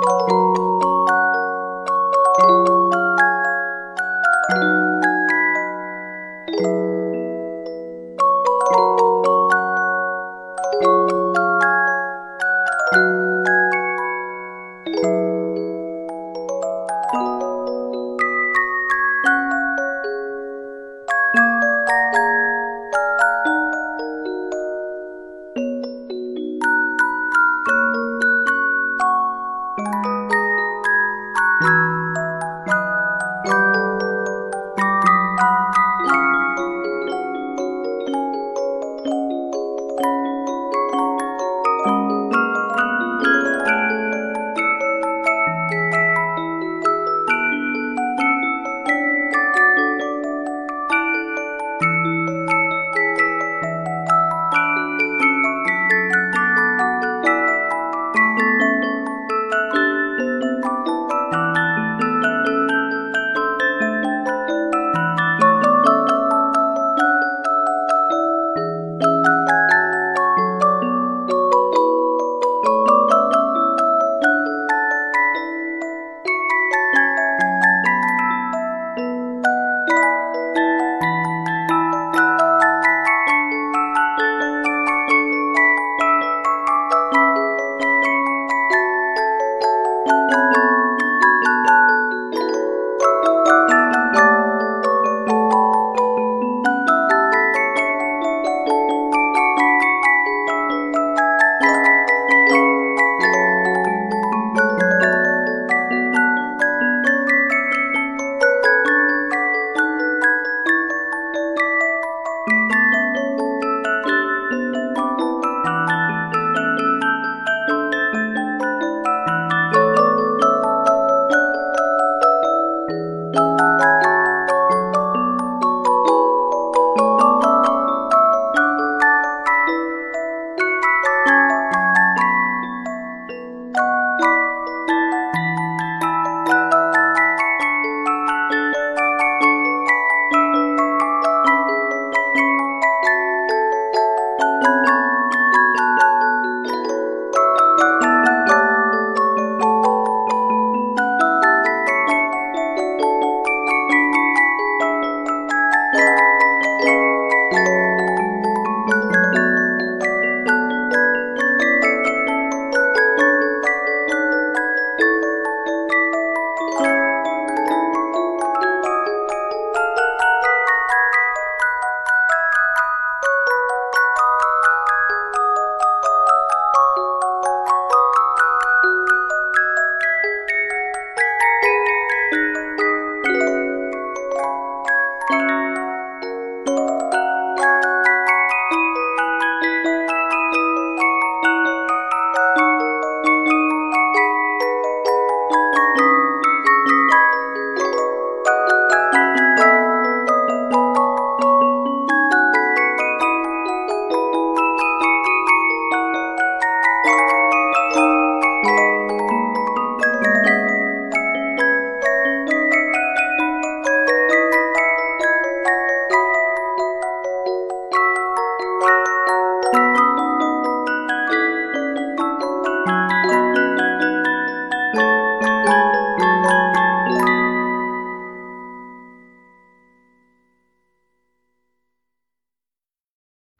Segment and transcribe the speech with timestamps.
[0.00, 0.57] you